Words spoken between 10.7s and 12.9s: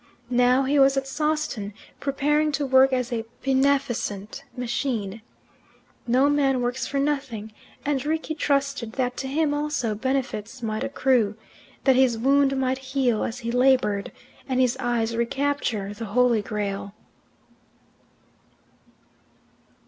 accrue; that his wound might